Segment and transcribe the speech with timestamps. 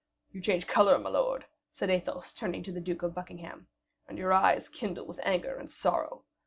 [0.31, 3.67] You change color, my lord," said Athos, turning to the Duke of Buckingham,
[4.07, 6.23] "and your eyes kindle with anger and sorrow.